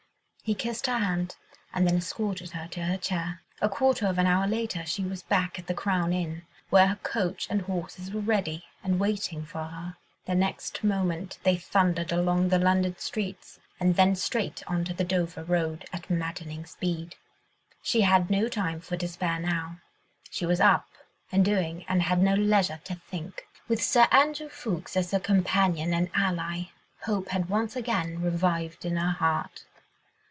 He 0.43 0.55
kissed 0.55 0.87
her 0.87 0.97
hand, 0.97 1.37
and 1.73 1.87
then 1.87 1.95
escorted 1.95 2.49
her 2.49 2.67
to 2.71 2.81
her 2.83 2.97
chair. 2.97 3.41
A 3.61 3.69
quarter 3.69 4.05
of 4.05 4.17
an 4.17 4.25
hour 4.27 4.45
later 4.47 4.85
she 4.85 5.01
was 5.01 5.23
back 5.23 5.57
at 5.57 5.67
the 5.67 5.73
"Crown" 5.73 6.11
inn, 6.11 6.41
where 6.69 6.87
her 6.87 6.97
coach 7.03 7.47
and 7.49 7.61
horses 7.61 8.11
were 8.11 8.19
ready 8.19 8.65
and 8.83 8.99
waiting 8.99 9.45
for 9.45 9.63
her. 9.63 9.95
The 10.25 10.35
next 10.35 10.83
moment 10.83 11.39
they 11.43 11.55
thundered 11.55 12.11
along 12.11 12.49
the 12.49 12.59
London 12.59 12.97
streets, 12.97 13.61
and 13.79 13.95
then 13.95 14.13
straight 14.13 14.61
on 14.67 14.83
to 14.83 14.93
the 14.93 15.05
Dover 15.05 15.41
road 15.45 15.85
at 15.93 16.09
maddening 16.09 16.65
speed. 16.65 17.15
She 17.81 18.01
had 18.01 18.29
no 18.29 18.49
time 18.49 18.81
for 18.81 18.97
despair 18.97 19.39
now. 19.39 19.79
She 20.31 20.45
was 20.45 20.59
up 20.59 20.89
and 21.31 21.45
doing 21.45 21.85
and 21.87 22.01
had 22.01 22.21
no 22.21 22.33
leisure 22.33 22.81
to 22.85 22.95
think. 22.95 23.47
With 23.69 23.81
Sir 23.81 24.05
Andrew 24.11 24.49
Ffoulkes 24.49 24.97
as 24.97 25.11
her 25.11 25.19
companion 25.19 25.93
and 25.93 26.09
ally, 26.13 26.71
hope 27.03 27.29
had 27.29 27.47
once 27.47 27.77
again 27.77 28.21
revived 28.21 28.83
in 28.83 28.97
her 28.97 29.11
heart. 29.11 29.63